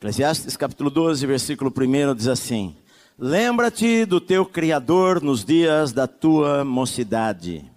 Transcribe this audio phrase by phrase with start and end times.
[0.00, 2.76] Eclesiastes capítulo 12, versículo 1 diz assim:
[3.18, 7.68] Lembra-te do teu Criador nos dias da tua mocidade,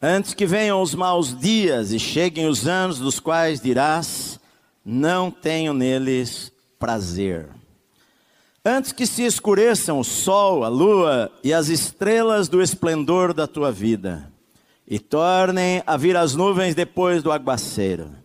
[0.00, 4.38] antes que venham os maus dias e cheguem os anos dos quais dirás:
[4.84, 7.48] Não tenho neles prazer.
[8.62, 13.72] Antes que se escureçam o sol, a lua e as estrelas do esplendor da tua
[13.72, 14.30] vida,
[14.86, 18.22] e tornem a vir as nuvens depois do aguaceiro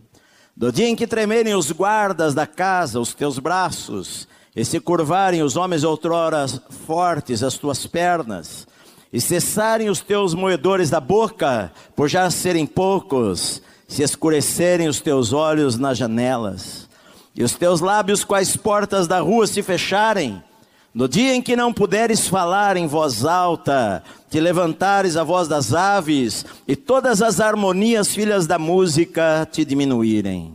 [0.60, 5.42] do dia em que tremerem os guardas da casa, os teus braços, e se curvarem
[5.42, 6.44] os homens outrora
[6.86, 8.66] fortes, as tuas pernas,
[9.10, 15.32] e cessarem os teus moedores da boca, por já serem poucos, se escurecerem os teus
[15.32, 16.90] olhos nas janelas,
[17.34, 20.44] e os teus lábios quais portas da rua se fecharem,
[20.92, 25.74] no dia em que não puderes falar em voz alta, te levantares a voz das
[25.74, 30.54] aves, e todas as harmonias, filhas da música, te diminuírem.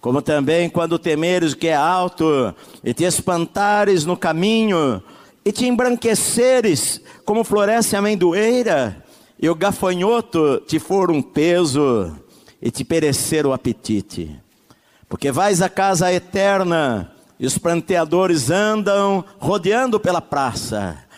[0.00, 2.54] Como também quando temeres o que é alto,
[2.84, 5.02] e te espantares no caminho,
[5.44, 9.04] e te embranqueceres, como floresce a amendoeira,
[9.38, 12.16] e o gafanhoto te for um peso,
[12.62, 14.38] e te perecer o apetite.
[15.08, 21.09] Porque vais à casa eterna, e os pranteadores andam rodeando pela praça.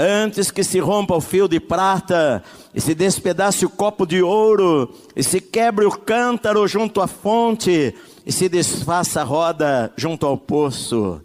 [0.00, 4.94] Antes que se rompa o fio de prata, e se despedace o copo de ouro,
[5.16, 7.92] e se quebre o cântaro junto à fonte,
[8.24, 11.20] e se desfaça a roda junto ao poço,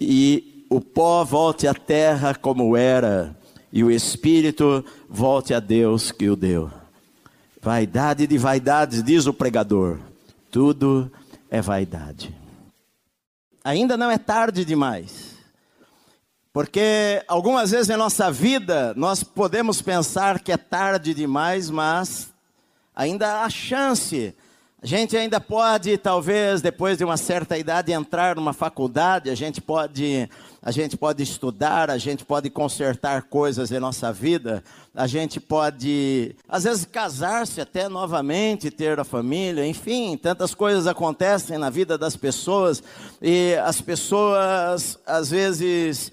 [0.00, 3.36] e o pó volte à terra como era,
[3.72, 6.70] e o espírito volte a Deus que o deu.
[7.60, 9.98] Vaidade de vaidades, diz o pregador,
[10.52, 11.10] tudo
[11.50, 12.44] é vaidade
[13.64, 15.33] ainda não é tarde demais.
[16.54, 22.32] Porque algumas vezes em nossa vida nós podemos pensar que é tarde demais, mas
[22.94, 24.32] ainda há chance.
[24.80, 29.60] A gente ainda pode, talvez, depois de uma certa idade, entrar numa faculdade, a gente
[29.60, 30.30] pode,
[30.62, 34.62] a gente pode estudar, a gente pode consertar coisas em nossa vida,
[34.94, 41.58] a gente pode, às vezes, casar-se até novamente, ter a família, enfim, tantas coisas acontecem
[41.58, 42.80] na vida das pessoas,
[43.20, 46.12] e as pessoas, às vezes,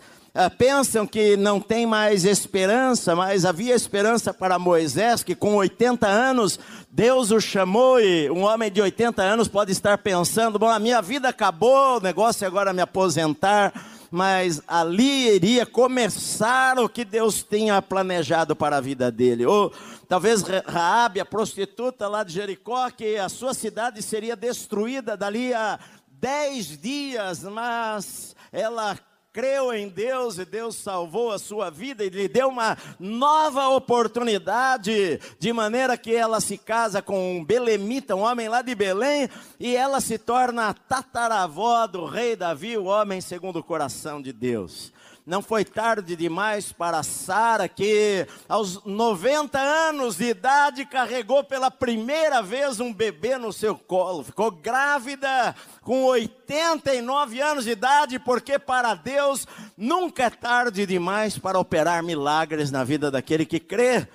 [0.58, 6.59] pensam que não tem mais esperança, mas havia esperança para Moisés, que com 80 anos
[6.90, 11.02] Deus o chamou e um homem de 80 anos pode estar pensando: bom, a minha
[11.02, 13.74] vida acabou, o negócio é agora me aposentar,
[14.09, 19.46] mas ali iria começar o que Deus tinha planejado para a vida dele.
[19.46, 19.72] Ou
[20.08, 25.78] talvez Raabe, a prostituta lá de Jericó, que a sua cidade seria destruída dali a
[26.08, 28.97] dez dias, mas ela
[29.34, 35.22] creu em Deus e Deus salvou a sua vida e lhe deu uma nova oportunidade,
[35.40, 39.74] de maneira que ela se casa com um belemita, um homem lá de Belém, e
[39.74, 44.91] ela se torna a tataravó do rei Davi, o homem segundo o coração de Deus.
[45.26, 52.42] Não foi tarde demais para Sara, que aos 90 anos de idade carregou pela primeira
[52.42, 54.24] vez um bebê no seu colo.
[54.24, 61.59] Ficou grávida com 89 anos de idade, porque para Deus nunca é tarde demais para
[61.59, 64.08] operar milagres na vida daquele que crê.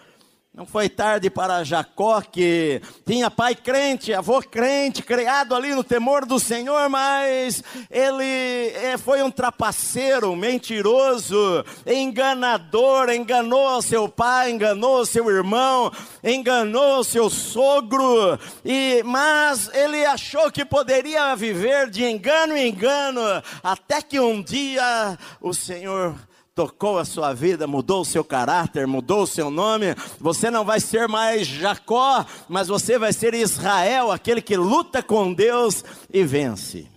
[0.56, 6.25] Não foi tarde para Jacó, que tinha pai crente, avô crente, criado ali no temor
[6.25, 15.28] do Senhor, mas ele é, foi um trapaceiro, mentiroso, enganador, enganou seu pai, enganou seu
[15.28, 15.93] irmão,
[16.25, 23.21] enganou seu sogro, e mas ele achou que poderia viver de engano em engano,
[23.62, 26.17] até que um dia o Senhor
[26.56, 29.94] tocou a sua vida, mudou o seu caráter, mudou o seu nome.
[30.19, 35.34] Você não vai ser mais Jacó, mas você vai ser Israel, aquele que luta com
[35.34, 36.89] Deus e vence.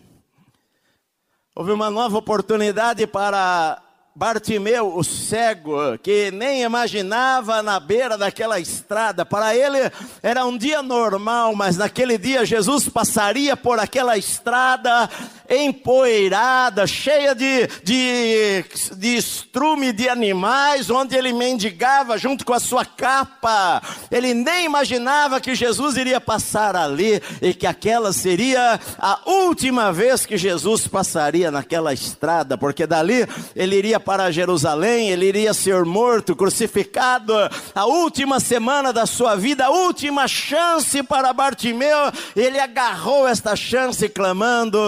[1.53, 3.81] Houve uma nova oportunidade para
[4.15, 9.77] Bartimeu, o cego, que nem imaginava na beira daquela estrada, para ele
[10.21, 15.09] era um dia normal, mas naquele dia Jesus passaria por aquela estrada
[15.49, 18.65] empoeirada, cheia de, de,
[18.95, 23.81] de estrume de animais, onde ele mendigava junto com a sua capa.
[24.11, 30.25] Ele nem imaginava que Jesus iria passar ali e que aquela seria a última vez
[30.25, 36.35] que Jesus passaria naquela estrada, porque dali ele iria para Jerusalém, ele iria ser morto,
[36.35, 37.31] crucificado,
[37.75, 44.09] a última semana da sua vida, a última chance para Bartimeu, ele agarrou esta chance
[44.09, 44.79] clamando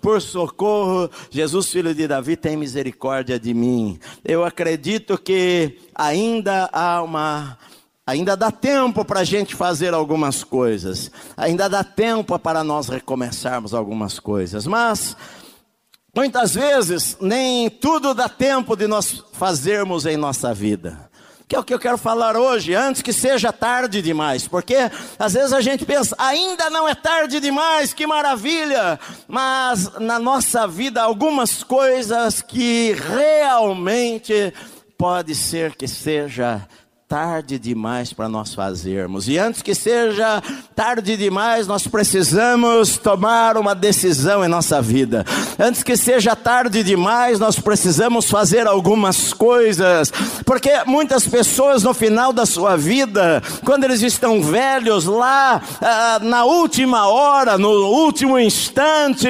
[0.00, 1.10] por socorro.
[1.28, 3.98] Jesus, filho de Davi, tem misericórdia de mim.
[4.24, 7.58] Eu acredito que ainda há uma
[8.06, 13.74] Ainda dá tempo para a gente fazer algumas coisas, ainda dá tempo para nós recomeçarmos
[13.74, 15.14] algumas coisas, mas
[16.18, 21.08] Muitas vezes, nem tudo dá tempo de nós fazermos em nossa vida.
[21.46, 24.74] Que é o que eu quero falar hoje, antes que seja tarde demais, porque
[25.16, 28.98] às vezes a gente pensa, ainda não é tarde demais, que maravilha,
[29.28, 34.52] mas na nossa vida algumas coisas que realmente
[34.98, 36.66] pode ser que seja
[37.08, 39.28] tarde demais para nós fazermos.
[39.28, 40.42] E antes que seja
[40.76, 45.24] tarde demais, nós precisamos tomar uma decisão em nossa vida.
[45.58, 50.12] Antes que seja tarde demais, nós precisamos fazer algumas coisas.
[50.44, 56.44] Porque muitas pessoas no final da sua vida, quando eles estão velhos, lá ah, na
[56.44, 59.28] última hora, no último instante,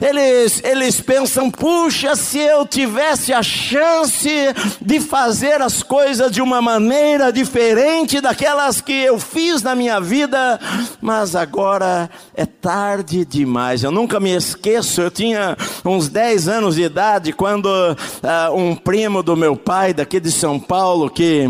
[0.00, 4.30] eles, eles pensam: puxa, se eu tivesse a chance
[4.80, 9.98] de fazer as coisas de uma maneira maneira diferente daquelas que eu fiz na minha
[9.98, 10.60] vida,
[11.00, 13.82] mas agora é tarde demais.
[13.82, 19.22] Eu nunca me esqueço, eu tinha uns 10 anos de idade quando uh, um primo
[19.22, 21.48] do meu pai, daqui de São Paulo, que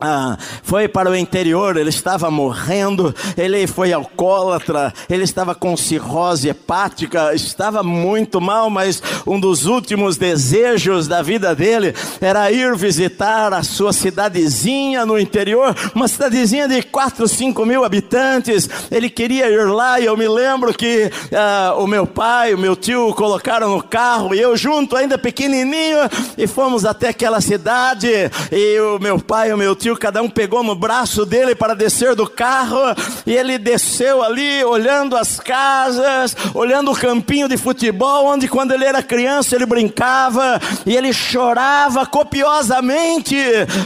[0.00, 6.48] ah, foi para o interior, ele estava morrendo, ele foi alcoólatra, ele estava com cirrose
[6.48, 13.52] hepática, estava muito mal, mas um dos últimos desejos da vida dele era ir visitar
[13.52, 18.70] a sua cidadezinha no interior, uma cidadezinha de 4, 5 mil habitantes.
[18.92, 22.76] Ele queria ir lá e eu me lembro que ah, o meu pai, o meu
[22.76, 25.98] tio colocaram no carro e eu junto, ainda pequenininho,
[26.36, 28.08] e fomos até aquela cidade.
[28.52, 32.14] E o meu pai, o meu tio, cada um pegou no braço dele para descer
[32.14, 32.78] do carro,
[33.26, 38.84] e ele desceu ali, olhando as casas, olhando o campinho de futebol, onde quando ele
[38.84, 43.36] era criança ele brincava, e ele chorava copiosamente,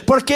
[0.06, 0.34] porque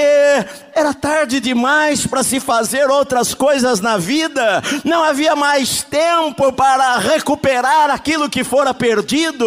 [0.75, 6.99] era tarde demais para se fazer outras coisas na vida, não havia mais tempo para
[6.99, 9.47] recuperar aquilo que fora perdido.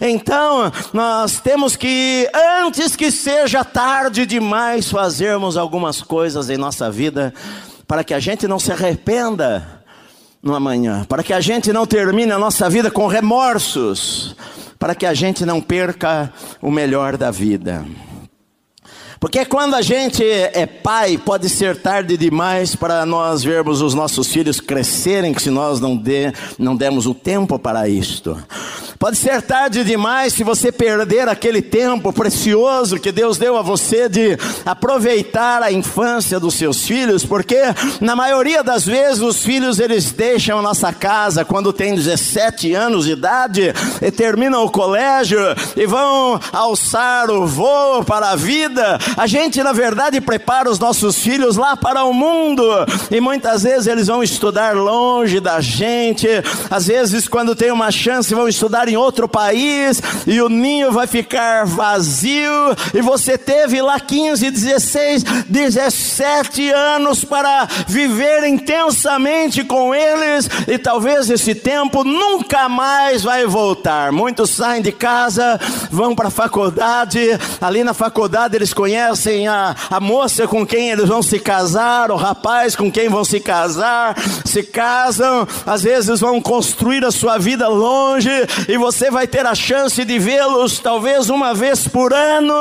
[0.00, 2.28] Então, nós temos que,
[2.60, 7.32] antes que seja tarde demais, fazermos algumas coisas em nossa vida,
[7.86, 9.82] para que a gente não se arrependa
[10.42, 14.36] no amanhã, para que a gente não termine a nossa vida com remorsos,
[14.78, 17.84] para que a gente não perca o melhor da vida.
[19.24, 24.28] Porque quando a gente é pai, pode ser tarde demais para nós vermos os nossos
[24.28, 28.36] filhos crescerem, se nós não, dê, não demos o tempo para isto.
[29.04, 34.08] Pode ser tarde demais se você perder aquele tempo precioso que Deus deu a você
[34.08, 37.60] de aproveitar a infância dos seus filhos, porque
[38.00, 43.04] na maioria das vezes os filhos eles deixam a nossa casa quando têm 17 anos
[43.04, 45.38] de idade e terminam o colégio
[45.76, 48.98] e vão alçar o voo para a vida.
[49.18, 52.64] A gente na verdade prepara os nossos filhos lá para o mundo
[53.10, 56.26] e muitas vezes eles vão estudar longe da gente.
[56.70, 60.92] Às vezes quando tem uma chance vão estudar em em outro país e o ninho
[60.92, 62.42] vai ficar vazio.
[62.94, 70.48] E você teve lá 15, 16, 17 anos para viver intensamente com eles.
[70.68, 74.12] E talvez esse tempo nunca mais vai voltar.
[74.12, 77.20] Muitos saem de casa, vão para a faculdade,
[77.60, 82.16] ali na faculdade eles conhecem a, a moça com quem eles vão se casar, o
[82.16, 87.68] rapaz com quem vão se casar, se casam, às vezes vão construir a sua vida
[87.68, 88.30] longe
[88.68, 92.52] e você vai ter a chance de vê-los talvez uma vez por ano,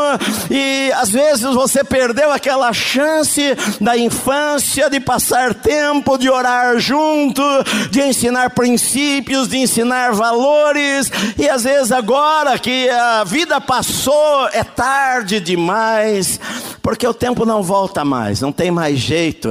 [0.49, 3.41] e às vezes você perdeu aquela chance
[3.81, 7.43] da infância de passar tempo, de orar junto,
[7.91, 14.63] de ensinar princípios, de ensinar valores, e às vezes agora que a vida passou, é
[14.63, 16.39] tarde demais,
[16.81, 19.49] porque o tempo não volta mais, não tem mais jeito,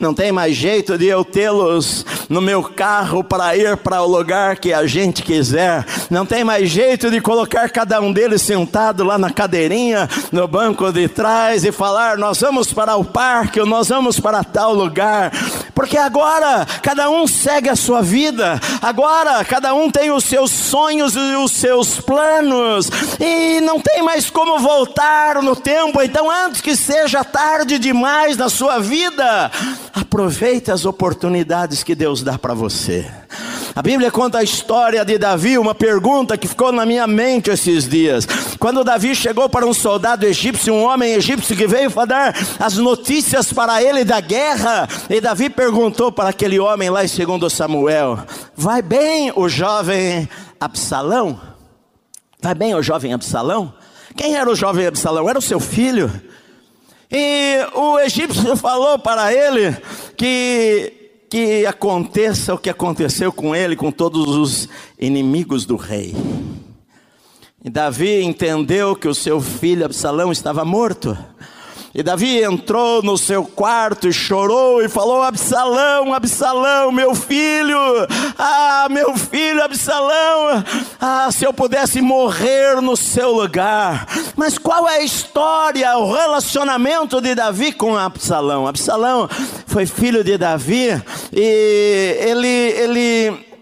[0.00, 4.56] não tem mais jeito de eu tê-los no meu carro para ir para o lugar
[4.56, 9.18] que a gente quiser, não tem mais jeito de colocar cada um deles sentado lá
[9.18, 13.88] na cadeirinha, no banco de trás e falar: Nós vamos para o parque, ou nós
[13.88, 15.32] vamos para tal lugar,
[15.74, 21.16] porque agora cada um segue a sua vida, agora cada um tem os seus sonhos
[21.16, 26.76] e os seus planos, e não tem mais como voltar no tempo, então antes que
[26.76, 29.50] seja tarde demais na sua vida,
[29.92, 33.04] aproveite as oportunidades que Deus dá para você.
[33.76, 37.88] A Bíblia conta a história de Davi, uma pergunta que ficou na minha mente esses
[37.88, 38.24] dias.
[38.60, 43.52] Quando Davi chegou para um soldado egípcio, um homem egípcio que veio dar as notícias
[43.52, 48.20] para ele da guerra, e Davi perguntou para aquele homem lá em 2 Samuel:
[48.54, 50.28] Vai bem o jovem
[50.60, 51.40] Absalão?
[52.40, 53.74] Vai bem o jovem Absalão?
[54.16, 55.28] Quem era o jovem Absalão?
[55.28, 56.12] Era o seu filho.
[57.10, 59.76] E o egípcio falou para ele
[60.16, 66.14] que que aconteça o que aconteceu com ele, com todos os inimigos do rei.
[67.64, 71.16] E Davi entendeu que o seu filho Absalão estava morto.
[71.96, 77.78] E Davi entrou no seu quarto e chorou e falou: Absalão, Absalão, meu filho,
[78.36, 80.64] ah, meu filho Absalão,
[81.00, 84.08] ah, se eu pudesse morrer no seu lugar.
[84.34, 88.66] Mas qual é a história, o relacionamento de Davi com Absalão?
[88.66, 89.28] Absalão
[89.64, 91.00] foi filho de Davi
[91.32, 93.53] e ele, ele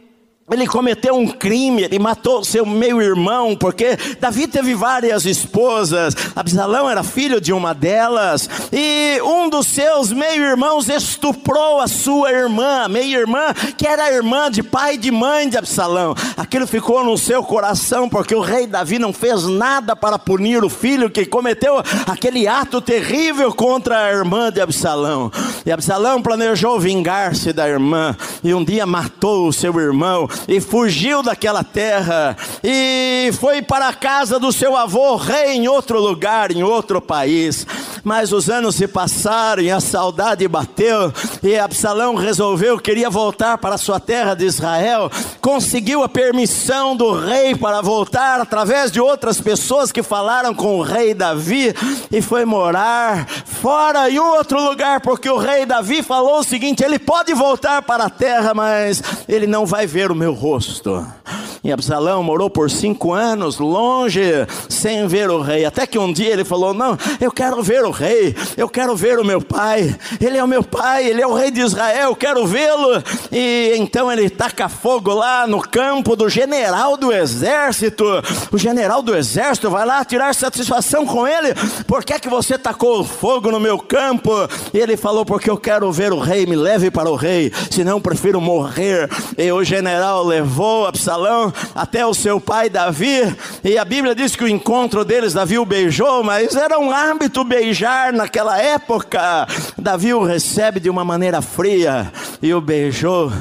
[0.51, 7.05] ele cometeu um crime, ele matou seu meio-irmão, porque Davi teve várias esposas, Absalão era
[7.05, 13.87] filho de uma delas, e um dos seus meio-irmãos estuprou a sua irmã, meia-irmã, que
[13.87, 16.15] era irmã de pai e de mãe de Absalão.
[16.37, 20.69] Aquilo ficou no seu coração, porque o rei Davi não fez nada para punir o
[20.69, 25.31] filho que cometeu aquele ato terrível contra a irmã de Absalão.
[25.65, 31.23] E Absalão planejou vingar-se da irmã, e um dia matou o seu irmão e fugiu
[31.23, 36.63] daquela terra e foi para a casa do seu avô, rei em outro lugar, em
[36.63, 37.67] outro país.
[38.05, 41.13] Mas os anos se passaram e a saudade bateu,
[41.43, 45.11] e Absalão resolveu, queria voltar para a sua terra de Israel,
[45.41, 50.83] conseguiu a permissão do rei para voltar através de outras pessoas que falaram com o
[50.83, 51.75] rei Davi
[52.11, 56.99] e foi morar fora em outro lugar, porque o rei Davi falou o seguinte: ele
[56.99, 61.05] pode voltar para a terra, mas ele não vai ver o meu rosto.
[61.65, 64.21] E Absalão morou por cinco anos longe,
[64.69, 65.65] sem ver o rei.
[65.65, 69.19] Até que um dia ele falou: Não, eu quero ver o rei, eu quero ver
[69.19, 69.97] o meu pai.
[70.21, 73.03] Ele é o meu pai, ele é o rei de Israel, eu quero vê-lo.
[73.33, 78.05] E então ele taca fogo lá no campo do general do exército.
[78.53, 81.55] O general do exército vai lá tirar satisfação com ele.
[81.87, 84.33] Por que, é que você tacou fogo no meu campo?
[84.73, 88.01] E ele falou: Porque eu quero ver o rei, me leve para o rei, senão
[88.01, 89.09] prefiro morrer.
[89.39, 94.45] E o general levou Absalão até o seu pai Davi, e a Bíblia diz que
[94.45, 99.47] o encontro deles, Davi o beijou, mas era um hábito beijar naquela época.
[99.79, 103.33] Davi o recebe de uma maneira fria e o beijou.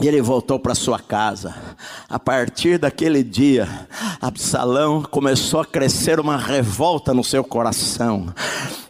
[0.00, 1.54] E ele voltou para sua casa.
[2.08, 3.86] A partir daquele dia,
[4.20, 8.26] Absalão começou a crescer uma revolta no seu coração.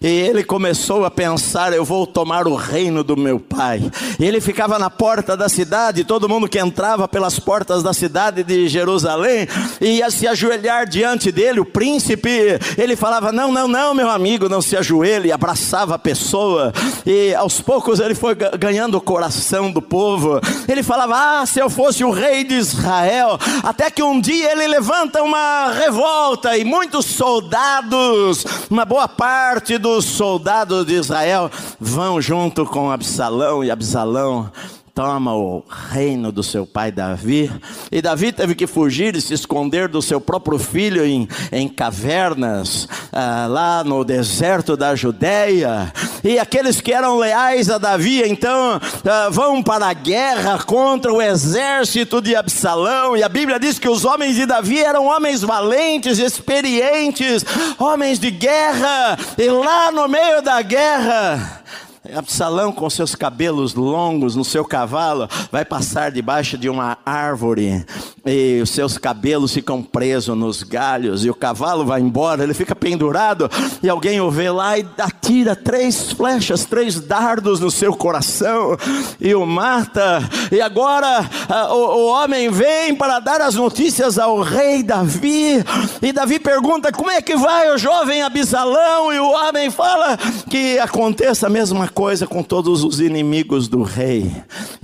[0.00, 3.82] E ele começou a pensar: eu vou tomar o reino do meu pai.
[4.18, 8.42] E ele ficava na porta da cidade, todo mundo que entrava pelas portas da cidade
[8.42, 9.46] de Jerusalém
[9.82, 12.30] ia se ajoelhar diante dele, o príncipe.
[12.78, 15.28] Ele falava: Não, não, não, meu amigo, não se ajoelhe.
[15.28, 16.72] E abraçava a pessoa.
[17.04, 20.40] E aos poucos ele foi ganhando o coração do povo.
[20.66, 23.38] Ele falava: Ah, se eu fosse o rei de Israel.
[23.62, 30.04] Até que um dia ele levanta uma revolta e muitos soldados, uma boa parte dos
[30.04, 34.50] os soldados de Israel vão junto com Absalão, e Absalão
[34.94, 37.50] toma o reino do seu pai Davi.
[37.90, 42.88] E Davi teve que fugir e se esconder do seu próprio filho em, em cavernas,
[43.12, 45.92] ah, lá no deserto da Judéia.
[46.22, 51.20] E aqueles que eram leais a Davi, então, ah, vão para a guerra contra o
[51.20, 53.16] exército de Absalão.
[53.16, 57.44] E a Bíblia diz que os homens de Davi eram homens valentes, experientes,
[57.80, 59.18] homens de guerra.
[59.36, 61.64] E lá no meio da guerra,
[62.12, 67.84] Absalão, com seus cabelos longos no seu cavalo, vai passar debaixo de uma árvore
[68.26, 72.74] e os seus cabelos ficam presos nos galhos e o cavalo vai embora, ele fica
[72.74, 73.50] pendurado
[73.82, 78.76] e alguém o vê lá e atira três flechas, três dardos no seu coração
[79.20, 80.22] e o mata.
[80.50, 81.28] E agora
[81.70, 85.64] o, o homem vem para dar as notícias ao rei Davi
[86.02, 89.12] e Davi pergunta: Como é que vai o jovem Absalão?
[89.12, 90.18] E o homem fala
[90.48, 94.34] que aconteça a mesma coisa com todos os inimigos do rei.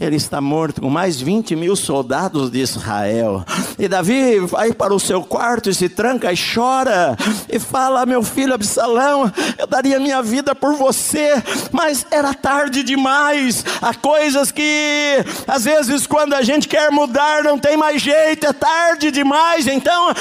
[0.01, 3.45] Ele está morto com mais 20 mil soldados de Israel.
[3.79, 7.17] E Davi vai para o seu quarto e se tranca e chora.
[7.49, 13.65] E fala: Meu filho Absalão, eu daria minha vida por você, mas era tarde demais.
[13.83, 18.53] Há coisas que, às vezes, quando a gente quer mudar, não tem mais jeito, é
[18.53, 19.67] tarde demais.
[19.67, 20.13] Então,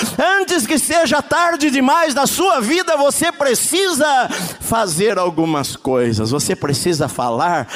[0.41, 4.27] antes que seja tarde demais na sua vida, você precisa
[4.59, 6.31] fazer algumas coisas.
[6.31, 7.67] Você precisa precisa falar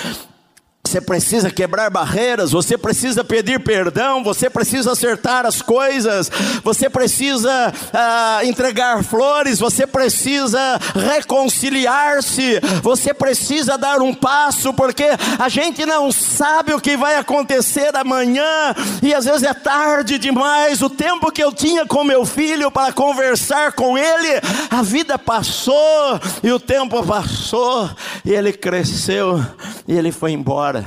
[0.93, 6.29] você precisa quebrar barreiras, você precisa pedir perdão, você precisa acertar as coisas,
[6.63, 15.05] você precisa ah, entregar flores, você precisa reconciliar-se, você precisa dar um passo, porque
[15.39, 20.83] a gente não sabe o que vai acontecer amanhã, e às vezes é tarde demais.
[20.83, 26.19] O tempo que eu tinha com meu filho para conversar com ele, a vida passou,
[26.43, 27.89] e o tempo passou,
[28.23, 29.43] e ele cresceu,
[29.87, 30.82] e ele foi embora.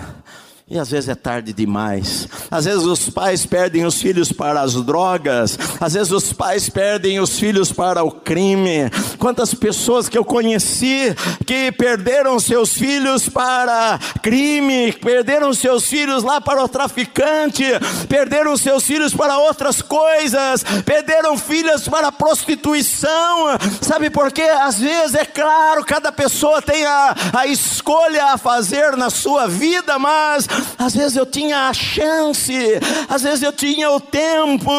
[0.68, 2.26] E às vezes é tarde demais.
[2.50, 5.56] Às vezes os pais perdem os filhos para as drogas.
[5.80, 8.90] Às vezes os pais perdem os filhos para o crime.
[9.16, 11.14] Quantas pessoas que eu conheci
[11.46, 17.62] que perderam seus filhos para crime, perderam seus filhos lá para o traficante,
[18.08, 23.56] perderam seus filhos para outras coisas, perderam filhas para a prostituição.
[23.80, 24.42] Sabe por quê?
[24.42, 29.96] Às vezes, é claro, cada pessoa tem a, a escolha a fazer na sua vida,
[29.96, 32.54] mas às vezes eu tinha a chance,
[33.08, 34.70] às vezes eu tinha o tempo,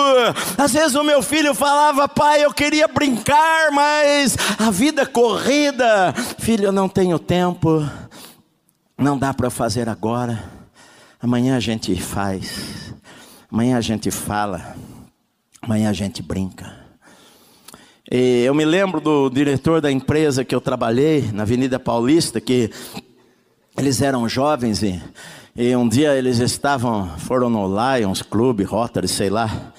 [0.58, 6.66] às vezes o meu filho falava, pai, eu queria brincar, mas a vida corrida, filho,
[6.66, 7.88] eu não tenho tempo,
[8.98, 10.44] não dá para fazer agora,
[11.22, 12.94] amanhã a gente faz,
[13.52, 14.76] amanhã a gente fala,
[15.62, 16.88] amanhã a gente brinca.
[18.10, 22.72] E eu me lembro do diretor da empresa que eu trabalhei na Avenida Paulista, que
[23.78, 25.02] eles eram jovens e
[25.58, 29.74] e um dia eles estavam, foram no Lions Club, Rotary, sei lá,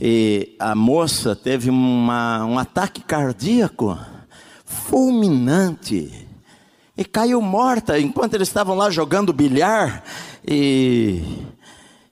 [0.00, 3.98] e a moça teve uma, um ataque cardíaco
[4.64, 6.28] fulminante
[6.96, 10.04] e caiu morta enquanto eles estavam lá jogando bilhar
[10.46, 11.20] e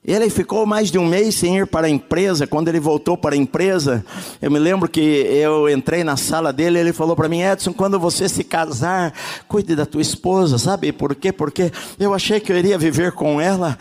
[0.05, 2.45] ele ficou mais de um mês sem ir para a empresa.
[2.45, 4.05] Quando ele voltou para a empresa,
[4.43, 8.01] eu me lembro que eu entrei na sala dele ele falou para mim: Edson, quando
[8.01, 9.15] você se casar,
[9.47, 11.31] cuide da tua esposa, sabe por quê?
[11.31, 13.79] Porque eu achei que eu iria viver com ela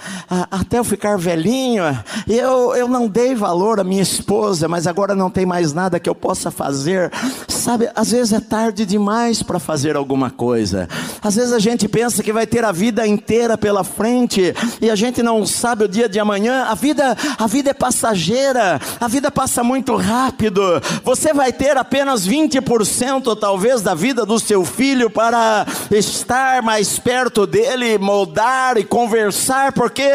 [0.51, 1.83] até eu ficar velhinho.
[2.27, 6.09] Eu, eu não dei valor à minha esposa, mas agora não tem mais nada que
[6.09, 7.11] eu possa fazer.
[7.47, 10.87] Sabe, às vezes é tarde demais para fazer alguma coisa.
[11.19, 14.95] Às vezes a gente pensa que vai ter a vida inteira pela frente e a
[14.95, 19.31] gente não sabe o dia de amanhã, a vida, a vida é passageira, a vida
[19.31, 20.61] passa muito rápido.
[21.03, 27.47] Você vai ter apenas 20% talvez da vida do seu filho para estar mais perto
[27.47, 30.11] dele, moldar e conversar, porque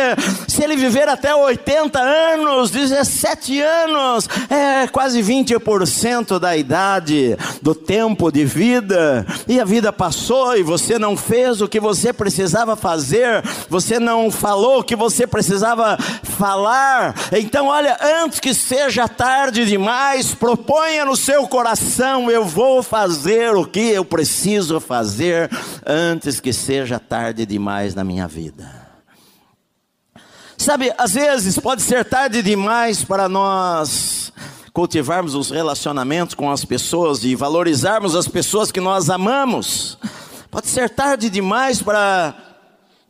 [0.47, 8.31] se ele viver até 80 anos, 17 anos, é quase 20% da idade, do tempo
[8.31, 13.43] de vida, e a vida passou e você não fez o que você precisava fazer,
[13.69, 15.86] você não falou o que você precisava
[16.23, 17.15] falar.
[17.33, 23.65] Então, olha, antes que seja tarde demais, proponha no seu coração: eu vou fazer o
[23.65, 25.51] que eu preciso fazer
[25.85, 28.87] antes que seja tarde demais na minha vida.
[30.57, 34.33] Sabe, às vezes pode ser tarde demais para nós
[34.73, 39.99] cultivarmos os relacionamentos com as pessoas e valorizarmos as pessoas que nós amamos.
[40.51, 42.35] Pode ser tarde demais para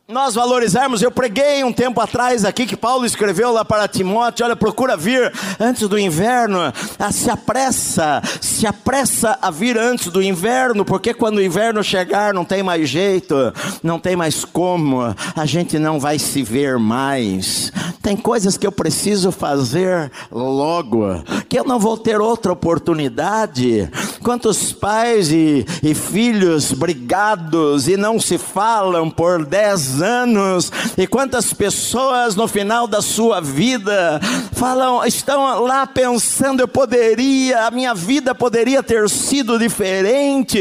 [0.09, 4.55] nós valorizarmos, eu preguei um tempo atrás aqui que Paulo escreveu lá para Timóteo: olha,
[4.55, 6.59] procura vir antes do inverno,
[6.97, 12.33] ah, se apressa, se apressa a vir antes do inverno, porque quando o inverno chegar
[12.33, 13.35] não tem mais jeito,
[13.83, 17.73] não tem mais como, a gente não vai se ver mais.
[18.01, 23.91] Tem coisas que eu preciso fazer logo, que eu não vou ter outra oportunidade.
[24.23, 31.53] Quantos pais e, e filhos brigados e não se falam por dez anos, e quantas
[31.53, 34.19] pessoas no final da sua vida
[34.53, 40.59] falam, estão lá pensando, eu poderia, a minha vida poderia ter sido diferente.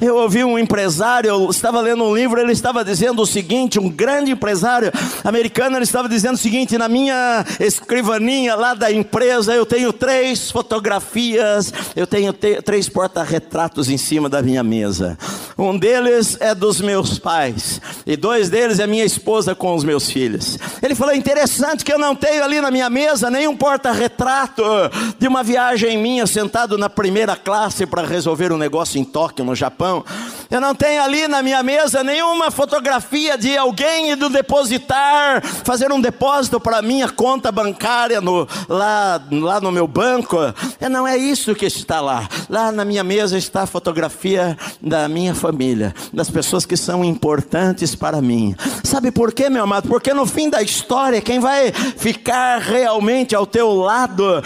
[0.00, 3.88] Eu ouvi um empresário, eu estava lendo um livro, ele estava dizendo o seguinte: um
[3.88, 4.92] grande empresário
[5.24, 10.50] americano, ele estava dizendo o seguinte: na minha escrivaninha lá da empresa, eu tenho três
[10.50, 15.18] fotografias, eu tenho três porta-retratos em cima da minha mesa.
[15.58, 20.10] Um deles é dos meus pais, e dois deles é minha esposa com os meus
[20.10, 20.58] filhos.
[20.82, 24.62] Ele falou: interessante que eu não tenho ali na minha mesa nenhum porta-retrato
[25.18, 29.54] de uma viagem minha sentado na primeira classe para resolver um negócio em Tóquio, no
[29.54, 30.04] Japão.
[30.50, 36.00] Eu não tenho ali na minha mesa nenhuma fotografia de alguém indo depositar, fazer um
[36.00, 40.36] depósito para minha conta bancária no, lá, lá no meu banco.
[40.80, 42.28] E não é isso que está lá.
[42.48, 47.94] Lá na minha mesa está a fotografia da minha família, das pessoas que são importantes
[47.94, 48.54] para mim.
[48.84, 49.88] Sabe por quê, meu amado?
[49.88, 54.42] Porque no fim da história, quem vai ficar realmente ao teu lado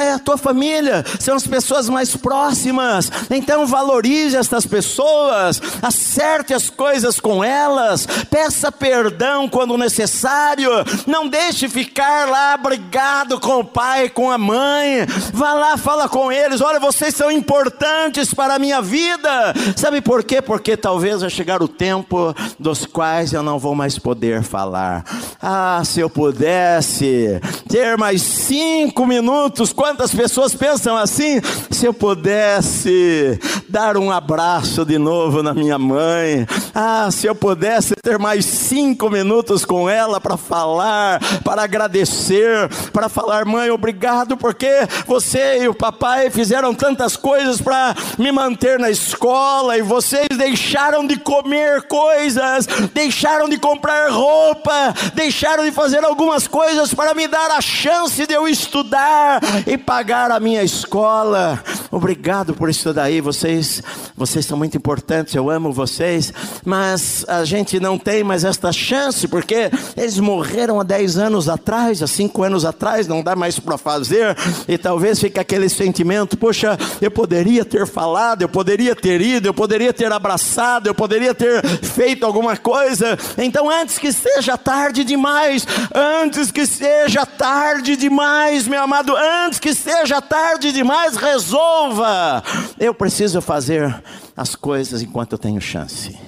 [0.00, 3.10] é a tua família, são as pessoas mais próximas.
[3.30, 5.39] Então valorize estas pessoas,
[5.82, 10.70] acerte as coisas com elas, peça perdão quando necessário,
[11.06, 15.06] não deixe ficar lá brigado com o pai, com a mãe.
[15.32, 19.54] Vá lá, fala com eles: olha, vocês são importantes para a minha vida.
[19.76, 20.42] Sabe por quê?
[20.42, 25.04] Porque talvez vai chegar o tempo dos quais eu não vou mais poder falar.
[25.40, 31.40] Ah, se eu pudesse ter mais cinco minutos, quantas pessoas pensam assim?
[31.70, 37.94] Se eu pudesse dar um abraço de novo na minha mãe, Ah, se eu pudesse
[38.02, 44.70] ter mais cinco minutos com ela para falar, para agradecer, para falar, mãe, obrigado porque
[45.06, 51.06] você e o papai fizeram tantas coisas para me manter na escola e vocês deixaram
[51.06, 57.50] de comer coisas, deixaram de comprar roupa, deixaram de fazer algumas coisas para me dar
[57.52, 61.62] a chance de eu estudar e pagar a minha escola.
[61.90, 63.82] Obrigado por isso daí, vocês,
[64.16, 66.32] vocês são muito importantes, eu amo vocês,
[66.64, 72.02] mas a gente não tem mais esta chance porque eles morreram há 10 anos atrás,
[72.02, 74.36] há 5 anos atrás, não dá mais para fazer,
[74.68, 79.54] e talvez fique aquele sentimento: poxa, eu poderia ter falado, eu poderia ter ido, eu
[79.54, 83.18] poderia ter abraçado, eu poderia ter feito alguma coisa.
[83.38, 89.74] Então, antes que seja tarde demais, antes que seja tarde demais, meu amado, antes que
[89.74, 92.42] seja tarde demais, resolva.
[92.78, 93.94] Eu preciso fazer
[94.40, 96.18] as coisas enquanto eu tenho chance.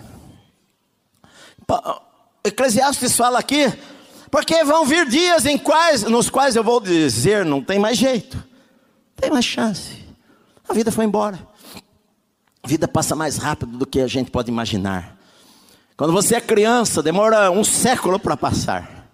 [2.45, 3.73] Eclesiastes fala aqui,
[4.31, 8.37] porque vão vir dias em quais, nos quais eu vou dizer, não tem mais jeito,
[8.37, 10.05] não tem mais chance.
[10.69, 11.39] A vida foi embora.
[12.63, 15.17] A vida passa mais rápido do que a gente pode imaginar.
[15.97, 19.09] Quando você é criança, demora um século para passar.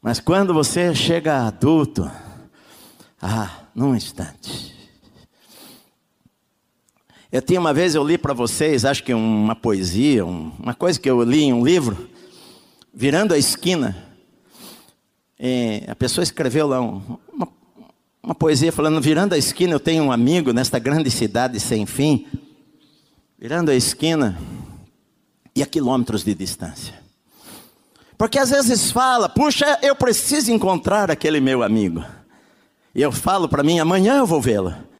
[0.00, 2.08] Mas quando você chega adulto,
[3.20, 4.73] ah, num instante.
[7.34, 11.10] Eu tinha uma vez, eu li para vocês, acho que uma poesia, uma coisa que
[11.10, 12.08] eu li em um livro,
[12.94, 13.96] virando a esquina.
[15.88, 17.48] a pessoa escreveu lá uma,
[18.22, 22.24] uma poesia falando: virando a esquina, eu tenho um amigo nesta grande cidade sem fim.
[23.36, 24.38] Virando a esquina
[25.56, 26.94] e a quilômetros de distância.
[28.16, 32.04] Porque às vezes fala, puxa, eu preciso encontrar aquele meu amigo.
[32.94, 34.93] E eu falo para mim, amanhã eu vou vê-lo.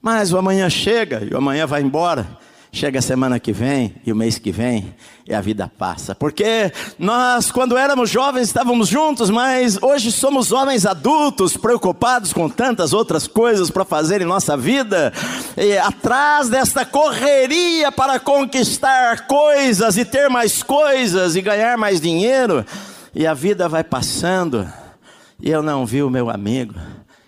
[0.00, 2.26] Mas o amanhã chega e o amanhã vai embora.
[2.70, 4.94] Chega a semana que vem e o mês que vem
[5.26, 6.14] e a vida passa.
[6.14, 12.92] Porque nós, quando éramos jovens, estávamos juntos, mas hoje somos homens adultos, preocupados com tantas
[12.92, 15.12] outras coisas para fazer em nossa vida.
[15.56, 22.64] E atrás desta correria para conquistar coisas e ter mais coisas e ganhar mais dinheiro.
[23.14, 24.70] E a vida vai passando
[25.40, 26.74] e eu não vi o meu amigo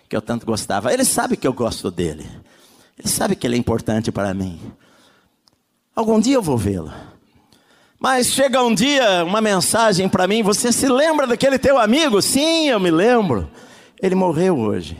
[0.07, 0.93] que eu tanto gostava.
[0.93, 2.29] Ele sabe que eu gosto dele.
[3.01, 4.61] Ele sabe que ele é importante para mim.
[5.95, 6.93] Algum dia eu vou vê-lo.
[7.99, 12.21] Mas chega um dia uma mensagem para mim: Você se lembra daquele teu amigo?
[12.21, 13.49] Sim, eu me lembro.
[13.99, 14.95] Ele morreu hoje.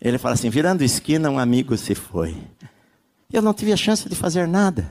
[0.00, 2.34] Ele fala assim: virando esquina, um amigo se foi.
[3.30, 4.90] Eu não tive a chance de fazer nada.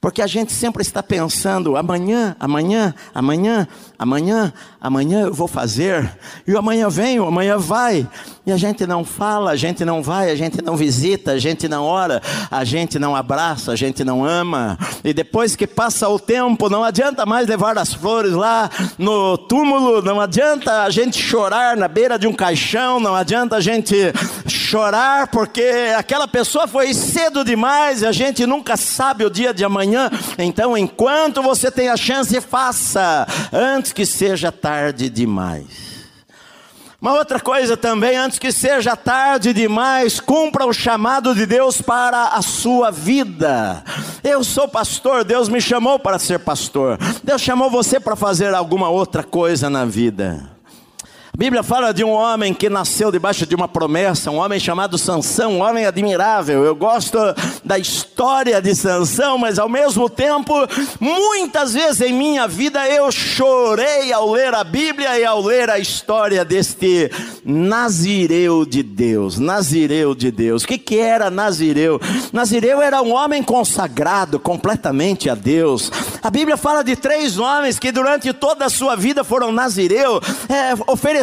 [0.00, 6.10] Porque a gente sempre está pensando, amanhã, amanhã, amanhã, amanhã, amanhã eu vou fazer,
[6.46, 8.08] e amanhã vem, amanhã vai,
[8.46, 11.68] e a gente não fala, a gente não vai, a gente não visita, a gente
[11.68, 16.18] não ora, a gente não abraça, a gente não ama, e depois que passa o
[16.18, 21.76] tempo, não adianta mais levar as flores lá no túmulo, não adianta a gente chorar
[21.76, 23.94] na beira de um caixão, não adianta a gente
[24.70, 25.64] chorar porque
[25.98, 30.08] aquela pessoa foi cedo demais e a gente nunca sabe o dia de amanhã.
[30.38, 35.90] Então, enquanto você tem a chance, faça antes que seja tarde demais.
[37.02, 42.28] Uma outra coisa também, antes que seja tarde demais, cumpra o chamado de Deus para
[42.28, 43.82] a sua vida.
[44.22, 46.96] Eu sou pastor, Deus me chamou para ser pastor.
[47.24, 50.59] Deus chamou você para fazer alguma outra coisa na vida.
[51.40, 55.54] Bíblia fala de um homem que nasceu debaixo de uma promessa, um homem chamado Sansão,
[55.54, 56.62] um homem admirável.
[56.62, 57.16] Eu gosto
[57.64, 60.52] da história de Sansão, mas ao mesmo tempo,
[61.00, 65.78] muitas vezes em minha vida eu chorei ao ler a Bíblia e ao ler a
[65.78, 67.10] história deste
[67.42, 69.38] Nazireu de Deus.
[69.38, 70.64] Nazireu de Deus.
[70.64, 71.98] O que, que era Nazireu?
[72.34, 75.90] Nazireu era um homem consagrado completamente a Deus.
[76.22, 80.74] A Bíblia fala de três homens que durante toda a sua vida foram Nazireu, é,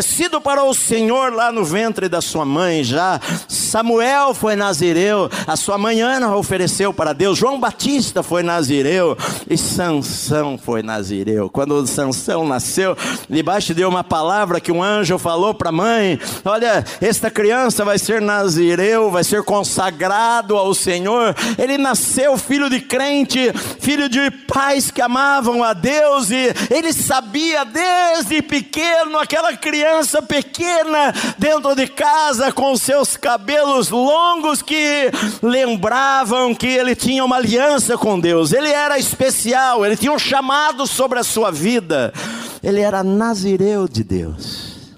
[0.08, 3.20] oferecido para o Senhor lá no ventre da sua mãe já.
[3.48, 7.38] Samuel foi nazireu, a sua mãe Ana ofereceu para Deus.
[7.38, 9.18] João Batista foi nazireu
[9.50, 11.50] e Sansão foi nazireu.
[11.50, 12.98] Quando Sansão nasceu,
[13.30, 18.00] debaixo de uma palavra que um anjo falou para a mãe: Olha, esta criança vai
[18.00, 21.36] ser nazireu, vai ser consagrado ao Senhor.
[21.58, 27.66] Ele nasceu filho de crente, filho de pais que amavam a Deus e ele sabia
[27.66, 35.10] desde pequeno aquela criança criança pequena dentro de casa com seus cabelos longos que
[35.42, 38.52] lembravam que ele tinha uma aliança com Deus.
[38.52, 42.14] Ele era especial, ele tinha um chamado sobre a sua vida.
[42.62, 44.96] Ele era nazireu de Deus.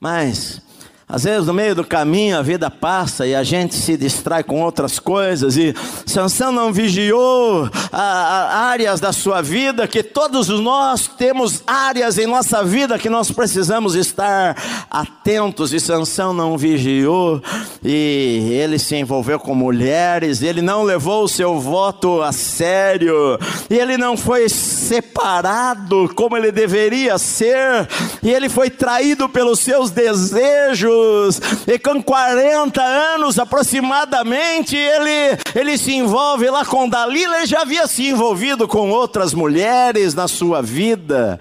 [0.00, 0.60] Mas
[1.12, 4.62] Às vezes no meio do caminho a vida passa e a gente se distrai com
[4.62, 5.58] outras coisas.
[5.58, 5.74] E
[6.06, 12.26] Sansão não vigiou a, a, áreas da sua vida que todos nós temos áreas em
[12.26, 14.56] nossa vida que nós precisamos estar
[14.90, 15.74] atentos.
[15.74, 17.42] E Sansão não vigiou
[17.84, 23.74] e ele se envolveu com mulheres, ele não levou o seu voto a sério e
[23.74, 27.86] ele não foi separado como ele deveria ser
[28.22, 31.01] e ele foi traído pelos seus desejos
[31.66, 37.86] e com 40 anos aproximadamente, ele, ele se envolve lá com Dalila e já havia
[37.86, 41.38] se envolvido com outras mulheres na sua vida.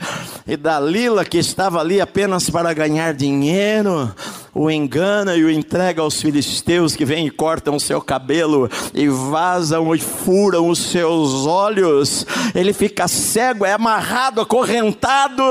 [0.47, 4.13] E Dalila, que estava ali apenas para ganhar dinheiro,
[4.53, 9.07] o engana e o entrega aos filisteus que vêm e cortam o seu cabelo e
[9.07, 12.25] vazam e furam os seus olhos.
[12.53, 15.43] Ele fica cego, é amarrado, acorrentado,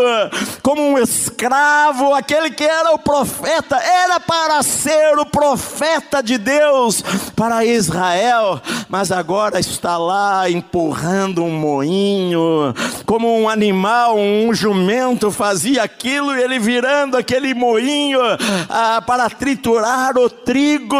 [0.62, 2.14] como um escravo.
[2.14, 7.02] Aquele que era o profeta, era para ser o profeta de Deus
[7.34, 12.74] para Israel, mas agora está lá empurrando um moinho,
[13.06, 18.20] como um animal, um jumento fazia aquilo e ele virando aquele moinho.
[18.68, 20.96] Ah, para triturar o trigo,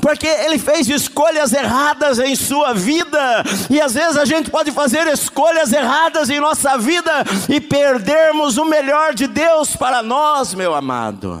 [0.00, 5.06] porque ele fez escolhas erradas em sua vida, e às vezes a gente pode fazer
[5.06, 11.40] escolhas erradas em nossa vida e perdermos o melhor de Deus para nós, meu amado.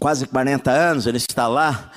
[0.00, 1.92] Quase 40 anos ele está lá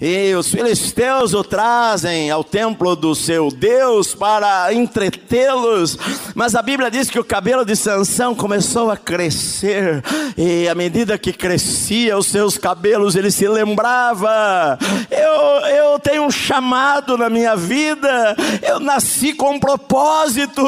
[0.00, 5.98] e os filisteus o trazem ao templo do seu Deus para entretê-los.
[6.34, 10.02] Mas a Bíblia diz que o cabelo de Sansão começou a crescer.
[10.38, 14.78] E à medida que crescia os seus cabelos, ele se lembrava:
[15.10, 18.34] eu, eu tenho um chamado na minha vida.
[18.62, 20.62] Eu nasci com um propósito.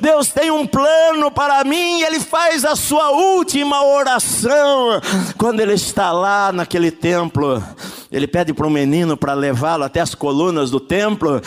[0.00, 2.00] Deus tem um plano para mim.
[2.00, 5.02] Ele faz a sua última oração
[5.36, 7.62] quando ele está lá naquele templo.
[8.10, 11.42] Ele pede para um menino para levá-lo até as colunas do templo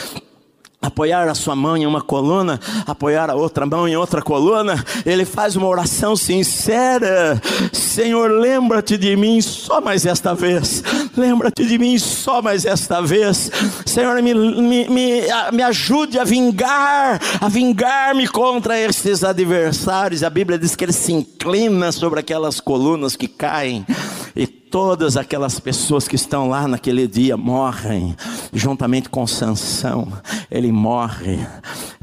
[0.83, 5.23] apoiar a sua mão em uma coluna, apoiar a outra mão em outra coluna, ele
[5.23, 10.83] faz uma oração sincera: Senhor, lembra-te de mim só mais esta vez,
[11.15, 13.49] lembra-te de mim só mais esta vez,
[13.86, 15.21] Senhor, me, me, me,
[15.53, 20.21] me ajude a vingar, a vingar-me contra esses adversários.
[20.21, 23.86] A Bíblia diz que ele se inclina sobre aquelas colunas que caem
[24.73, 28.15] todas aquelas pessoas que estão lá naquele dia morrem,
[28.51, 30.12] juntamente com Sansão,
[30.49, 31.38] ele morre.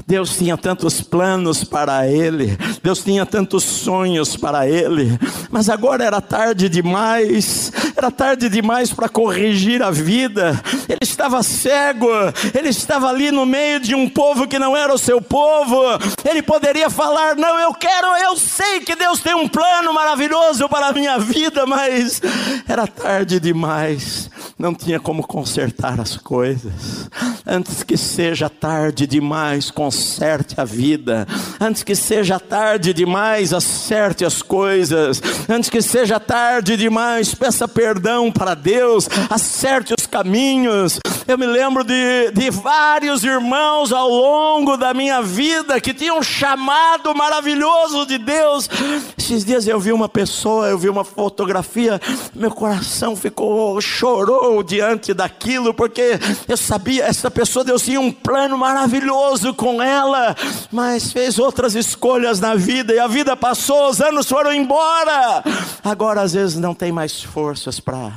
[0.07, 6.21] Deus tinha tantos planos para ele, Deus tinha tantos sonhos para ele, mas agora era
[6.21, 10.59] tarde demais, era tarde demais para corrigir a vida.
[10.89, 12.09] Ele estava cego,
[12.51, 15.79] ele estava ali no meio de um povo que não era o seu povo.
[16.27, 20.87] Ele poderia falar: Não, eu quero, eu sei que Deus tem um plano maravilhoso para
[20.87, 22.19] a minha vida, mas
[22.67, 27.07] era tarde demais, não tinha como consertar as coisas.
[27.45, 31.27] Antes que seja tarde demais, conserte a vida.
[31.59, 35.21] Antes que seja tarde demais, acerte as coisas.
[35.47, 37.90] Antes que seja tarde demais, peça perdão
[38.31, 40.99] para Deus, acerte caminhos.
[41.25, 46.23] Eu me lembro de, de vários irmãos ao longo da minha vida que tinham um
[46.23, 48.69] chamado maravilhoso de Deus.
[49.17, 52.01] Esses dias eu vi uma pessoa, eu vi uma fotografia,
[52.35, 56.19] meu coração ficou, chorou diante daquilo, porque
[56.49, 60.35] eu sabia, essa pessoa, Deus tinha um plano maravilhoso com ela,
[60.69, 65.43] mas fez outras escolhas na vida, e a vida passou, os anos foram embora.
[65.81, 68.11] Agora, às vezes, não tem mais forças para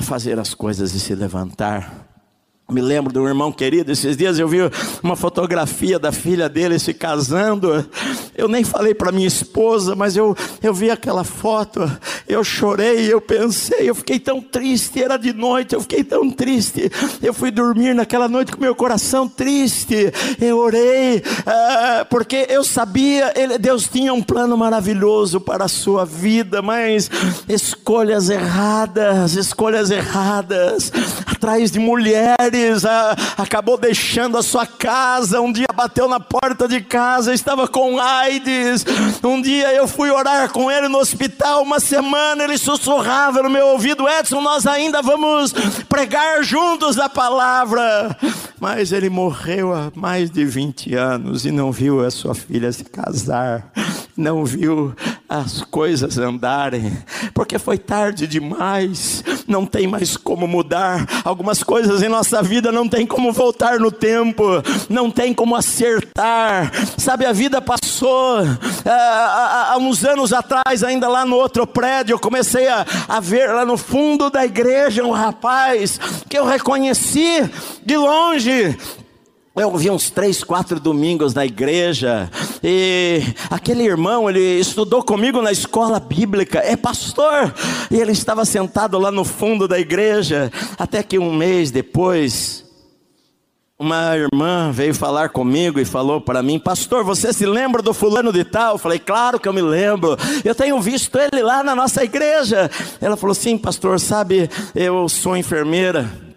[0.00, 2.08] fazer as coisas e se levantar.
[2.70, 4.58] Me lembro de um irmão querido, esses dias eu vi
[5.02, 7.86] uma fotografia da filha dele se casando.
[8.34, 11.80] Eu nem falei para minha esposa, mas eu, eu vi aquela foto,
[12.26, 15.02] eu chorei, eu pensei, eu fiquei tão triste.
[15.02, 16.90] Era de noite, eu fiquei tão triste.
[17.22, 20.12] Eu fui dormir naquela noite com meu coração triste.
[20.40, 26.04] Eu orei, ah, porque eu sabia, ele, Deus tinha um plano maravilhoso para a sua
[26.04, 27.10] vida, mas
[27.48, 30.90] escolhas erradas, escolhas erradas,
[31.26, 35.40] atrás de mulheres a, acabou deixando a sua casa.
[35.40, 38.84] Um dia bateu na porta de casa, estava com AIDS.
[39.22, 41.62] Um dia eu fui orar com ele no hospital.
[41.62, 45.52] Uma semana ele sussurrava no meu ouvido: Edson, nós ainda vamos
[45.88, 48.16] pregar juntos a palavra.
[48.60, 52.84] Mas ele morreu há mais de 20 anos e não viu a sua filha se
[52.84, 53.72] casar,
[54.16, 54.94] não viu
[55.28, 56.92] as coisas andarem,
[57.32, 61.06] porque foi tarde demais, não tem mais como mudar.
[61.24, 64.44] Algumas coisas em nossa vida não tem como voltar no tempo,
[64.90, 66.70] não tem como acertar.
[66.98, 68.40] Sabe, a vida passou.
[68.84, 73.48] É, há, uns anos atrás, ainda lá no outro prédio, eu comecei a, a ver
[73.48, 75.98] lá no fundo da igreja um rapaz
[76.28, 77.50] que eu reconheci
[77.84, 78.76] de longe,
[79.54, 82.30] eu vi uns três, quatro domingos na igreja,
[82.62, 87.54] e aquele irmão, ele estudou comigo na escola bíblica, é pastor,
[87.90, 92.64] e ele estava sentado lá no fundo da igreja, até que um mês depois,
[93.78, 98.32] uma irmã veio falar comigo e falou para mim, pastor, você se lembra do fulano
[98.32, 98.74] de tal?
[98.74, 102.70] Eu falei, claro que eu me lembro, eu tenho visto ele lá na nossa igreja.
[103.00, 106.31] Ela falou, sim, pastor, sabe, eu sou enfermeira,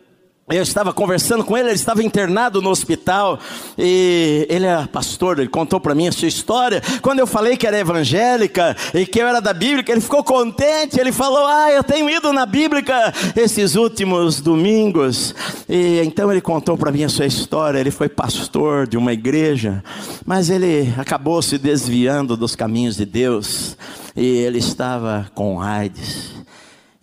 [0.48, 3.40] eu estava conversando com ele, ele estava internado no hospital
[3.76, 6.84] e ele é pastor, ele contou para mim a sua história.
[7.02, 11.00] Quando eu falei que era evangélica e que eu era da Bíblica, ele ficou contente.
[11.00, 15.34] Ele falou: Ah, eu tenho ido na Bíblica esses últimos domingos.
[15.68, 17.80] E então ele contou para mim a sua história.
[17.80, 19.84] Ele foi pastor de uma igreja,
[20.28, 23.76] mas ele acabou se desviando dos caminhos de Deus
[24.16, 26.45] e ele estava com AIDS.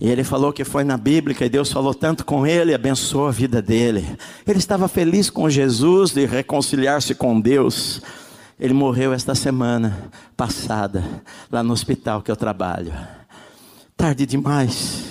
[0.03, 3.31] E ele falou que foi na Bíblia e Deus falou tanto com ele, abençoou a
[3.31, 4.05] vida dele.
[4.45, 8.03] Ele estava feliz com Jesus de reconciliar-se com Deus.
[8.59, 11.05] Ele morreu esta semana passada,
[11.53, 12.93] lá no hospital que eu trabalho.
[13.97, 15.05] Tarde demais.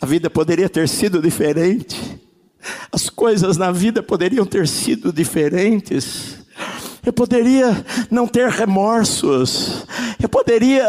[0.00, 2.20] A vida poderia ter sido diferente.
[2.92, 6.38] As coisas na vida poderiam ter sido diferentes.
[7.04, 9.84] Eu poderia não ter remorsos.
[10.22, 10.84] Eu poderia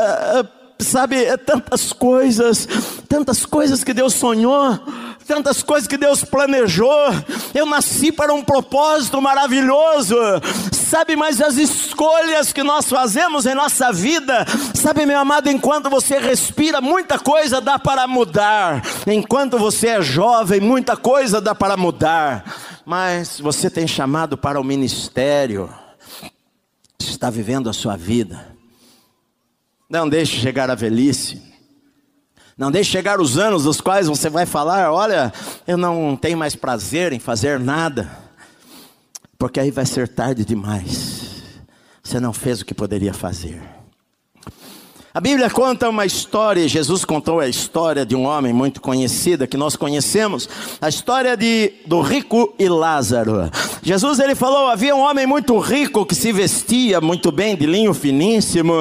[0.79, 2.67] sabe, é tantas coisas,
[3.07, 4.77] tantas coisas que Deus sonhou,
[5.25, 7.11] tantas coisas que Deus planejou.
[7.53, 10.15] Eu nasci para um propósito maravilhoso,
[10.71, 16.19] sabe, mas as escolhas que nós fazemos em nossa vida, sabe, meu amado, enquanto você
[16.19, 22.43] respira, muita coisa dá para mudar, enquanto você é jovem, muita coisa dá para mudar,
[22.85, 25.69] mas você tem chamado para o ministério,
[26.99, 28.54] está vivendo a sua vida
[29.89, 31.41] não deixe chegar a velhice.
[32.57, 35.33] Não deixe chegar os anos dos quais você vai falar: olha,
[35.67, 38.09] eu não tenho mais prazer em fazer nada,
[39.37, 41.43] porque aí vai ser tarde demais.
[42.01, 43.61] Você não fez o que poderia fazer.
[45.15, 49.55] A Bíblia conta uma história, Jesus contou a história de um homem muito conhecida que
[49.55, 50.49] nós conhecemos,
[50.81, 53.49] a história de, do rico e Lázaro.
[53.81, 57.93] Jesus ele falou: havia um homem muito rico que se vestia muito bem de linho
[57.93, 58.73] finíssimo,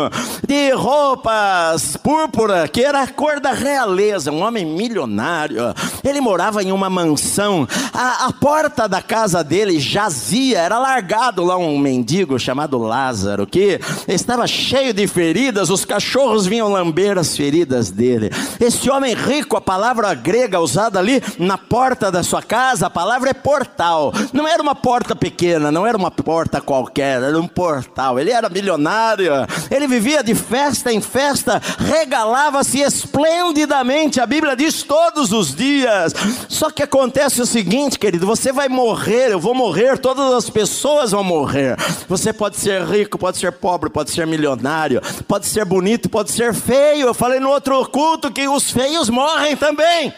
[0.44, 5.72] de roupas púrpura, que era a cor da realeza, um homem milionário.
[6.02, 11.56] Ele morava em uma mansão, a, a porta da casa dele jazia, era largado lá
[11.56, 17.36] um mendigo chamado Lázaro, que estava cheio de feridas, os cachorros cachorros vinham lamber as
[17.36, 18.30] feridas dele.
[18.58, 23.30] Esse homem rico, a palavra grega usada ali na porta da sua casa, a palavra
[23.30, 24.12] é portal.
[24.32, 28.18] Não era uma porta pequena, não era uma porta qualquer, era um portal.
[28.18, 29.32] Ele era milionário,
[29.70, 34.20] ele vivia de festa em festa, regalava-se esplendidamente.
[34.20, 36.14] A Bíblia diz todos os dias.
[36.48, 41.10] Só que acontece o seguinte, querido: você vai morrer, eu vou morrer, todas as pessoas
[41.10, 41.76] vão morrer.
[42.08, 46.54] Você pode ser rico, pode ser pobre, pode ser milionário, pode ser bonito, pode ser
[46.54, 47.08] feio.
[47.08, 50.14] Eu falei no outro culto que os feios morrem também.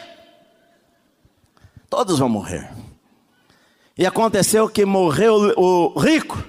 [1.88, 2.70] Todos vão morrer.
[3.96, 6.44] E aconteceu que morreu o rico.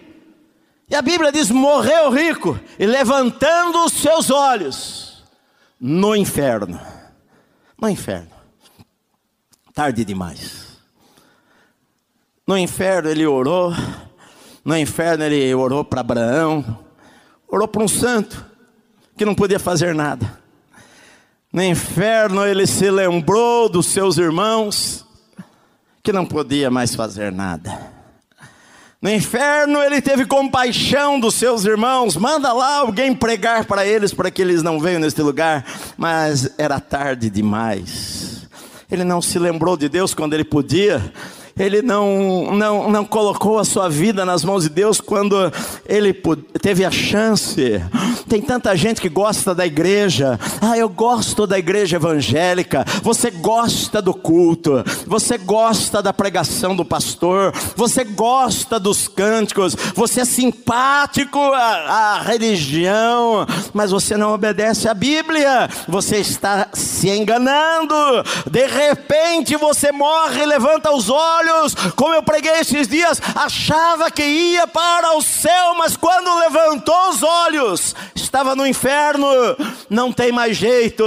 [0.90, 5.24] E a Bíblia diz: morreu o rico, e levantando os seus olhos
[5.80, 6.78] no inferno.
[7.82, 8.32] No inferno.
[9.74, 10.78] Tarde demais.
[12.46, 13.72] No inferno ele orou.
[14.66, 16.86] No inferno ele orou para Abraão.
[17.48, 18.47] Orou para um santo
[19.18, 20.40] que não podia fazer nada.
[21.52, 25.06] No inferno ele se lembrou dos seus irmãos,
[26.04, 27.98] que não podia mais fazer nada.
[29.02, 34.30] No inferno ele teve compaixão dos seus irmãos, manda lá alguém pregar para eles para
[34.30, 35.66] que eles não venham neste lugar,
[35.98, 38.48] mas era tarde demais.
[38.90, 41.14] Ele não se lembrou de Deus quando ele podia,
[41.58, 45.52] ele não, não, não colocou a sua vida nas mãos de Deus quando
[45.86, 46.14] ele
[46.62, 47.82] teve a chance.
[48.28, 50.40] Tem tanta gente que gosta da igreja.
[50.62, 52.86] Ah, eu gosto da igreja evangélica.
[53.02, 54.84] Você gosta do culto.
[55.06, 57.54] Você gosta da pregação do pastor.
[57.76, 59.76] Você gosta dos cânticos.
[59.96, 63.48] Você é simpático à, à religião.
[63.74, 65.70] Mas você não obedece à Bíblia.
[65.88, 67.96] Você está se enganando.
[68.50, 71.47] De repente você morre, levanta os olhos.
[71.96, 77.24] Como eu preguei esses dias, achava que ia para o céu, mas quando levantou os
[77.24, 79.28] olhos, estava no inferno,
[79.90, 81.04] não tem mais jeito,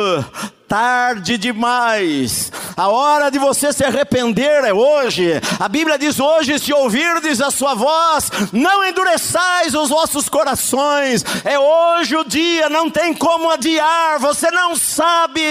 [0.70, 2.52] tarde demais.
[2.76, 5.32] A hora de você se arrepender é hoje.
[5.58, 11.24] A Bíblia diz: hoje, se ouvirdes a sua voz, não endureçais os vossos corações.
[11.44, 14.20] É hoje o dia, não tem como adiar.
[14.20, 15.42] Você não sabe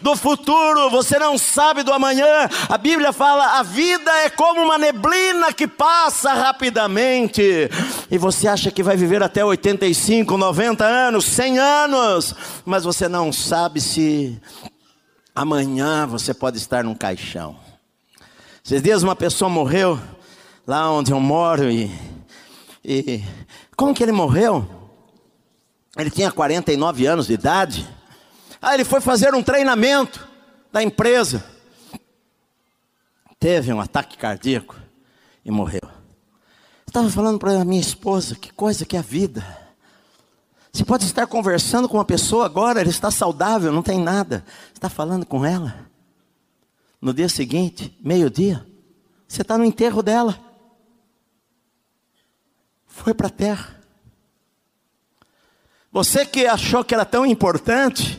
[0.00, 2.48] do futuro, você não sabe do amanhã.
[2.66, 7.42] A Bíblia fala: a vida é como uma neblina que passa rapidamente.
[8.10, 13.30] E você acha que vai viver até 85, 90 anos, 100 anos, mas você não
[13.30, 14.40] sabe se
[15.34, 17.58] Amanhã você pode estar num caixão.
[18.64, 19.98] Esses dias uma pessoa morreu
[20.66, 21.90] lá onde eu moro e,
[22.84, 23.24] e
[23.74, 24.68] como que ele morreu?
[25.96, 27.88] Ele tinha 49 anos de idade.
[28.60, 30.28] Aí ele foi fazer um treinamento
[30.70, 31.44] da empresa.
[33.40, 34.76] Teve um ataque cardíaco
[35.44, 35.80] e morreu.
[36.86, 39.61] Estava falando para minha esposa que coisa que é a vida.
[40.72, 44.42] Você pode estar conversando com uma pessoa agora, ela está saudável, não tem nada.
[44.72, 45.90] Está falando com ela.
[46.98, 48.66] No dia seguinte, meio-dia,
[49.28, 50.38] você está no enterro dela.
[52.86, 53.82] Foi para a terra.
[55.90, 58.18] Você que achou que era tão importante,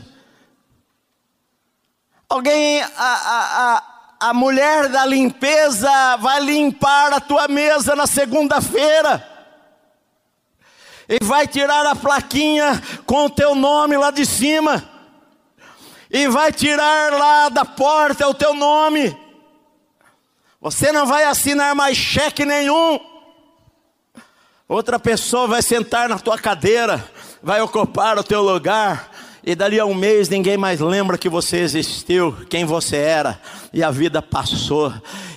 [2.28, 9.33] alguém, a, a, a, a mulher da limpeza vai limpar a tua mesa na segunda-feira
[11.08, 14.82] e vai tirar a plaquinha com o teu nome lá de cima,
[16.10, 19.16] e vai tirar lá da porta o teu nome.
[20.60, 22.98] Você não vai assinar mais cheque nenhum.
[24.66, 27.04] Outra pessoa vai sentar na tua cadeira,
[27.42, 29.10] vai ocupar o teu lugar,
[29.44, 33.38] e dali a um mês ninguém mais lembra que você existiu, quem você era,
[33.74, 34.90] e a vida passou,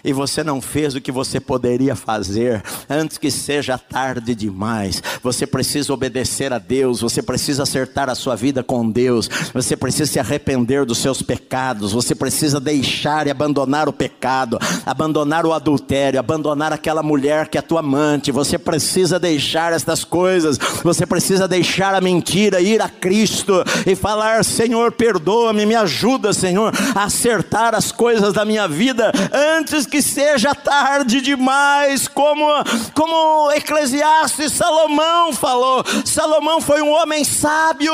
[0.08, 5.04] e você não fez o que você poderia fazer, antes que seja tarde demais.
[5.22, 10.10] Você precisa obedecer a Deus, você precisa acertar a sua vida com Deus, você precisa
[10.10, 16.22] se arrepender dos seus pecados, você precisa deixar e abandonar o pecado, abandonar o adultério,
[16.22, 21.94] abandonar aquela mulher que é tua amante, você precisa deixar estas coisas, você precisa deixar
[21.94, 27.92] a mentira, ir a Cristo e falar: Senhor, perdoa-me, me ajuda, Senhor, a acertar as
[27.92, 32.46] coisas da minha vida antes que seja tarde demais, como,
[32.94, 35.84] como Eclesiastes Salomão falou.
[36.06, 37.94] Salomão foi um homem sábio,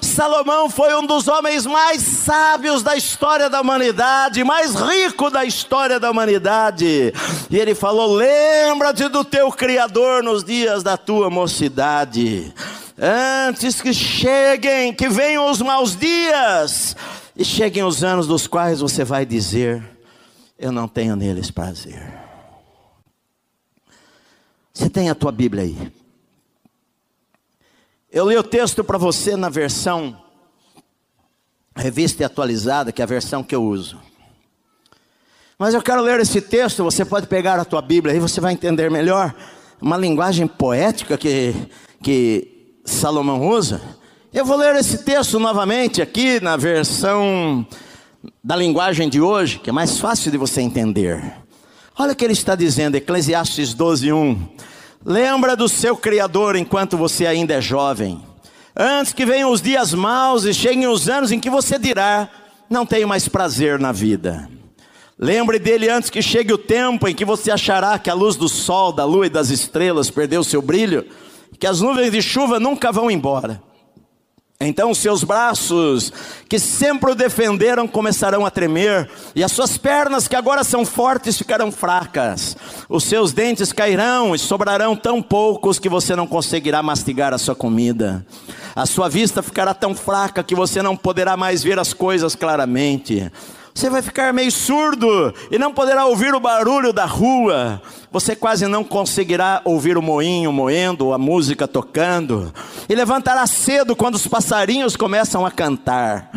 [0.00, 5.98] Salomão foi um dos homens mais sábios da história da humanidade, mais rico da história
[5.98, 7.12] da humanidade.
[7.50, 12.52] E ele falou: Lembra-te do teu Criador nos dias da tua mocidade
[12.98, 16.94] antes que cheguem, que venham os maus dias,
[17.36, 19.82] e cheguem os anos dos quais você vai dizer:
[20.62, 22.00] Eu não tenho neles prazer.
[24.72, 25.92] Você tem a tua Bíblia aí.
[28.08, 30.16] Eu li o texto para você na versão
[31.74, 34.00] revista e atualizada, que é a versão que eu uso.
[35.58, 38.52] Mas eu quero ler esse texto, você pode pegar a tua Bíblia e você vai
[38.52, 39.34] entender melhor.
[39.80, 41.56] Uma linguagem poética que,
[42.00, 43.82] que Salomão usa.
[44.32, 47.66] Eu vou ler esse texto novamente aqui na versão
[48.42, 51.22] da linguagem de hoje, que é mais fácil de você entender.
[51.98, 54.36] Olha o que ele está dizendo, Eclesiastes 12:1.
[55.04, 58.22] Lembra do seu Criador enquanto você ainda é jovem,
[58.76, 62.28] antes que venham os dias maus e cheguem os anos em que você dirá:
[62.70, 64.48] Não tenho mais prazer na vida.
[65.18, 68.48] Lembre dele antes que chegue o tempo em que você achará que a luz do
[68.48, 71.06] sol, da lua e das estrelas perdeu seu brilho
[71.62, 73.62] que as nuvens de chuva nunca vão embora.
[74.66, 76.12] Então seus braços,
[76.48, 81.36] que sempre o defenderam, começarão a tremer, e as suas pernas, que agora são fortes,
[81.36, 82.56] ficarão fracas.
[82.88, 87.54] Os seus dentes cairão e sobrarão tão poucos que você não conseguirá mastigar a sua
[87.54, 88.24] comida.
[88.74, 93.30] A sua vista ficará tão fraca que você não poderá mais ver as coisas claramente.
[93.74, 97.80] Você vai ficar meio surdo e não poderá ouvir o barulho da rua.
[98.12, 102.52] Você quase não conseguirá ouvir o moinho moendo, a música tocando.
[102.88, 106.30] E levantará cedo quando os passarinhos começam a cantar.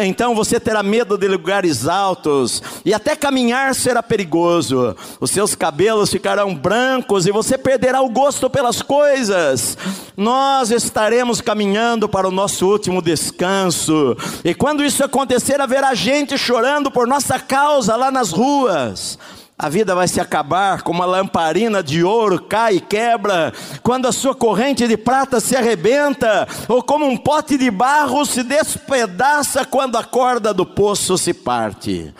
[0.00, 4.96] Então você terá medo de lugares altos, e até caminhar será perigoso.
[5.20, 9.78] Os seus cabelos ficarão brancos, e você perderá o gosto pelas coisas.
[10.16, 16.90] Nós estaremos caminhando para o nosso último descanso, e quando isso acontecer, haverá gente chorando
[16.90, 19.18] por nossa causa lá nas ruas.
[19.56, 23.52] A vida vai se acabar como uma lamparina de ouro cai e quebra,
[23.84, 28.42] quando a sua corrente de prata se arrebenta, ou como um pote de barro se
[28.42, 32.12] despedaça quando a corda do poço se parte.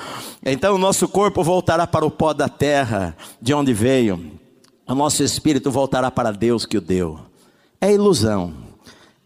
[0.44, 4.38] Então o nosso corpo voltará para o pó da terra, de onde veio,
[4.86, 7.18] o nosso espírito voltará para Deus que o deu.
[7.80, 8.54] É ilusão,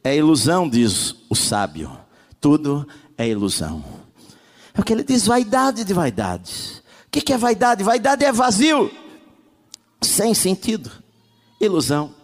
[0.02, 1.90] é ilusão, diz o sábio.
[2.40, 2.86] Tudo
[3.18, 3.84] é ilusão.
[4.72, 6.77] É o que ele diz: vaidade de vaidades.
[7.08, 7.82] O que é vaidade?
[7.82, 8.90] Vaidade é vazio,
[10.00, 10.90] sem sentido,
[11.58, 12.14] ilusão.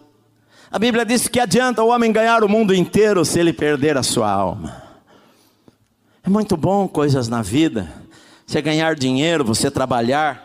[0.71, 4.03] A Bíblia diz que adianta o homem ganhar o mundo inteiro se ele perder a
[4.03, 4.83] sua alma.
[6.23, 7.91] É muito bom coisas na vida,
[8.45, 10.43] você ganhar dinheiro, você trabalhar.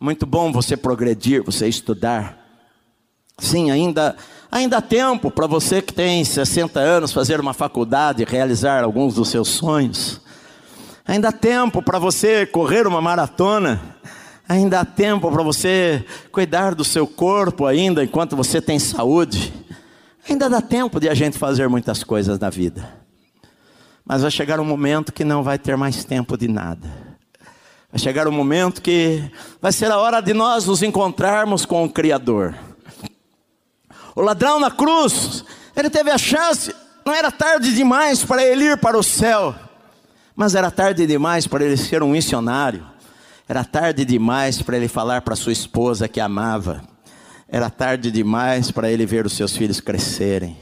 [0.00, 2.38] Muito bom você progredir, você estudar.
[3.38, 4.16] Sim, ainda,
[4.50, 9.28] ainda há tempo para você que tem 60 anos fazer uma faculdade, realizar alguns dos
[9.28, 10.20] seus sonhos.
[11.08, 13.80] Ainda há tempo para você correr uma maratona.
[14.46, 19.54] Ainda há tempo para você cuidar do seu corpo ainda enquanto você tem saúde.
[20.28, 22.86] Ainda dá tempo de a gente fazer muitas coisas na vida.
[24.04, 26.86] Mas vai chegar um momento que não vai ter mais tempo de nada.
[27.90, 29.32] Vai chegar um momento que
[29.62, 32.54] vai ser a hora de nós nos encontrarmos com o Criador.
[34.14, 35.42] O ladrão na cruz,
[35.74, 39.54] ele teve a chance, não era tarde demais para ele ir para o céu,
[40.38, 42.86] mas era tarde demais para ele ser um missionário,
[43.48, 46.80] era tarde demais para ele falar para sua esposa que amava,
[47.48, 50.56] era tarde demais para ele ver os seus filhos crescerem,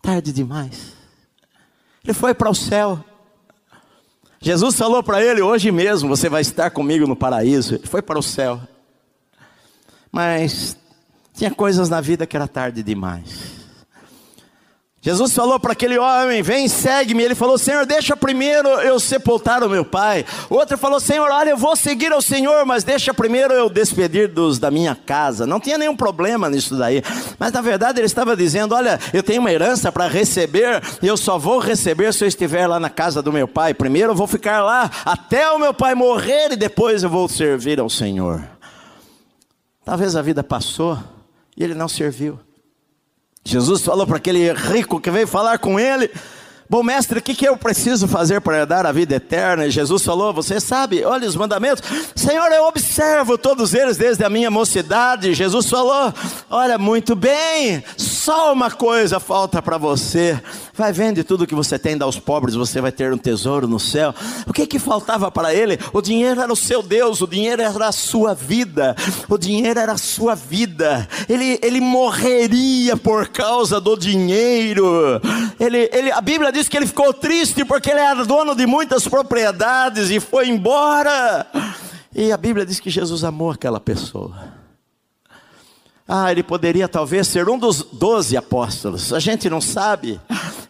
[0.00, 0.94] tarde demais.
[2.02, 3.04] Ele foi para o céu.
[4.40, 7.74] Jesus falou para ele: Hoje mesmo você vai estar comigo no paraíso.
[7.74, 8.60] Ele foi para o céu.
[10.10, 10.74] Mas
[11.34, 13.55] tinha coisas na vida que era tarde demais.
[15.06, 17.22] Jesus falou para aquele homem: Vem, segue-me.
[17.22, 20.24] Ele falou: Senhor, deixa primeiro eu sepultar o meu pai.
[20.50, 24.58] Outro falou: Senhor, olha, eu vou seguir ao Senhor, mas deixa primeiro eu despedir dos
[24.58, 25.46] da minha casa.
[25.46, 27.04] Não tinha nenhum problema nisso daí.
[27.38, 31.16] Mas na verdade ele estava dizendo: Olha, eu tenho uma herança para receber, e eu
[31.16, 33.74] só vou receber se eu estiver lá na casa do meu pai.
[33.74, 37.78] Primeiro eu vou ficar lá até o meu pai morrer e depois eu vou servir
[37.78, 38.42] ao Senhor.
[39.84, 40.98] Talvez a vida passou
[41.56, 42.40] e ele não serviu.
[43.46, 46.10] Jesus falou para aquele rico que veio falar com ele:
[46.68, 49.66] Bom mestre, o que, que eu preciso fazer para dar a vida eterna?
[49.66, 51.88] E Jesus falou: Você sabe, olha os mandamentos.
[52.14, 55.32] Senhor, eu observo todos eles desde a minha mocidade.
[55.32, 56.12] Jesus falou:
[56.50, 57.84] Olha, muito bem,
[58.26, 60.36] só uma coisa falta para você.
[60.74, 63.78] Vai vende tudo que você tem, dá aos pobres, você vai ter um tesouro no
[63.78, 64.12] céu.
[64.48, 65.78] O que que faltava para ele?
[65.92, 68.96] O dinheiro era o seu Deus, o dinheiro era a sua vida.
[69.28, 71.08] O dinheiro era a sua vida.
[71.28, 75.20] Ele, ele morreria por causa do dinheiro.
[75.60, 79.06] Ele, ele, a Bíblia diz que ele ficou triste porque ele era dono de muitas
[79.06, 81.46] propriedades e foi embora.
[82.12, 84.55] E a Bíblia diz que Jesus amou aquela pessoa.
[86.08, 90.20] Ah, ele poderia talvez ser um dos doze apóstolos, a gente não sabe.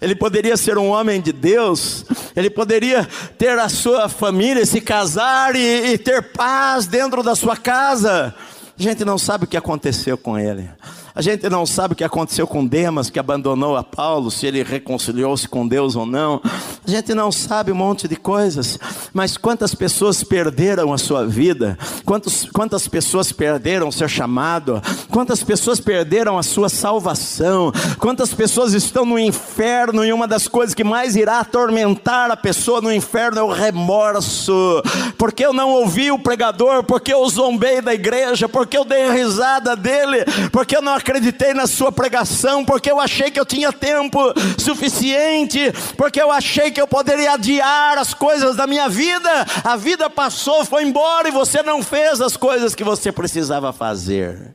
[0.00, 3.06] Ele poderia ser um homem de Deus, ele poderia
[3.38, 8.34] ter a sua família, se casar e, e ter paz dentro da sua casa.
[8.78, 10.68] A gente não sabe o que aconteceu com ele.
[11.16, 14.62] A gente não sabe o que aconteceu com Demas, que abandonou a Paulo, se ele
[14.62, 16.42] reconciliou-se com Deus ou não.
[16.86, 18.78] A gente não sabe um monte de coisas.
[19.14, 21.78] Mas quantas pessoas perderam a sua vida?
[22.04, 24.82] Quantos, quantas pessoas perderam o seu chamado?
[25.10, 27.72] Quantas pessoas perderam a sua salvação?
[27.98, 30.04] Quantas pessoas estão no inferno?
[30.04, 34.82] E uma das coisas que mais irá atormentar a pessoa no inferno é o remorso.
[35.16, 39.74] Porque eu não ouvi o pregador, porque eu zombei da igreja, porque eu dei risada
[39.74, 41.05] dele, porque eu não
[41.54, 44.18] na sua pregação, porque eu achei que eu tinha tempo
[44.58, 49.30] suficiente, porque eu achei que eu poderia adiar as coisas da minha vida.
[49.64, 54.54] A vida passou, foi embora e você não fez as coisas que você precisava fazer.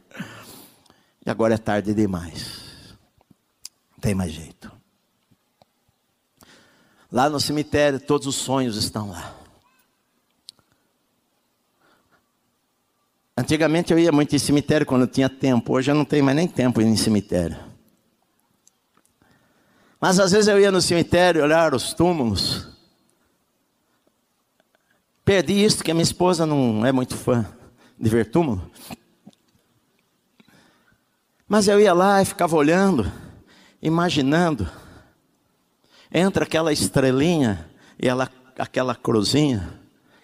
[1.25, 2.61] E agora é tarde demais.
[3.91, 4.71] Não tem mais jeito.
[7.11, 9.40] Lá no cemitério, todos os sonhos estão lá.
[13.41, 16.47] Antigamente eu ia muito em cemitério quando tinha tempo, hoje eu não tenho mais nem
[16.47, 17.57] tempo em cemitério.
[19.99, 22.67] Mas às vezes eu ia no cemitério olhar os túmulos.
[25.25, 27.43] Perdi isso, que a minha esposa não é muito fã
[27.99, 28.69] de ver túmulo.
[31.47, 33.11] Mas eu ia lá e ficava olhando,
[33.81, 34.69] imaginando.
[36.13, 37.67] Entra aquela estrelinha
[37.99, 39.81] e ela, aquela cruzinha.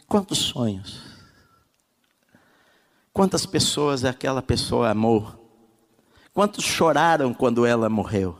[0.08, 1.07] Quantos sonhos.
[3.18, 5.52] Quantas pessoas aquela pessoa amou?
[6.36, 8.38] Quantos choraram quando ela morreu?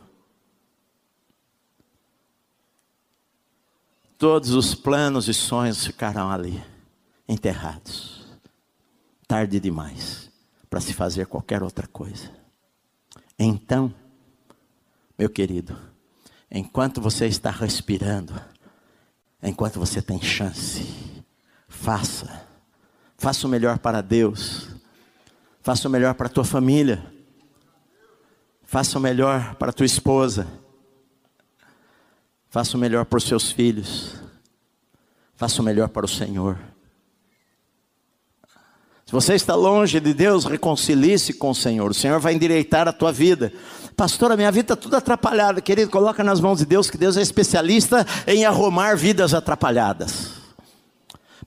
[4.16, 6.62] Todos os planos e sonhos ficaram ali,
[7.28, 8.24] enterrados.
[9.26, 10.30] Tarde demais
[10.70, 12.30] para se fazer qualquer outra coisa.
[13.36, 13.92] Então,
[15.18, 15.76] meu querido,
[16.48, 18.40] enquanto você está respirando,
[19.42, 21.24] enquanto você tem chance,
[21.66, 22.46] faça
[23.20, 24.67] Faça o melhor para Deus.
[25.68, 27.04] Faça o melhor para a tua família.
[28.64, 30.46] Faça o melhor para a tua esposa.
[32.48, 34.14] Faça o melhor para os seus filhos.
[35.36, 36.58] Faça o melhor para o Senhor.
[39.04, 41.90] Se você está longe de Deus, reconcilie-se com o Senhor.
[41.90, 43.52] O Senhor vai endireitar a tua vida.
[43.94, 45.60] Pastor, a minha vida está tudo atrapalhada.
[45.60, 50.37] Querido, coloca nas mãos de Deus, que Deus é especialista em arrumar vidas atrapalhadas.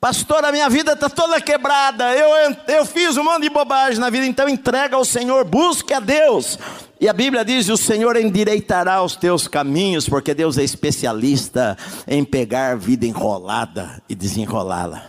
[0.01, 2.11] Pastor, a minha vida está toda quebrada.
[2.15, 5.99] Eu, eu fiz um monte de bobagem na vida, então entrega ao Senhor, busque a
[5.99, 6.57] Deus.
[6.99, 11.77] E a Bíblia diz: o Senhor endireitará os teus caminhos, porque Deus é especialista
[12.07, 15.05] em pegar vida enrolada e desenrolá-la.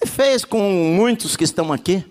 [0.00, 2.04] Ele fez com muitos que estão aqui.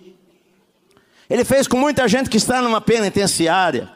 [1.30, 3.89] Ele fez com muita gente que está numa penitenciária.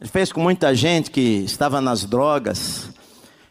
[0.00, 2.90] Ele fez com muita gente que estava nas drogas.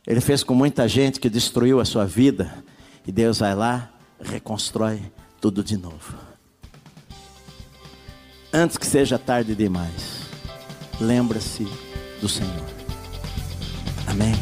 [0.05, 2.67] Ele fez com muita gente que destruiu a sua vida.
[3.09, 3.89] E Deus vai lá,
[4.21, 5.01] reconstrói
[5.41, 6.15] tudo de novo.
[8.53, 10.27] Antes que seja tarde demais,
[11.01, 11.67] lembra-se
[12.21, 12.67] do Senhor.
[14.05, 14.35] Amém.